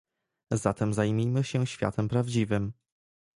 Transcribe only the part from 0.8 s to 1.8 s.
zajmijmy się